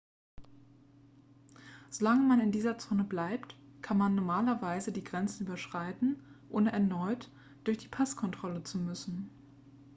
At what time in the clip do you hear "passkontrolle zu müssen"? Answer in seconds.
7.87-9.29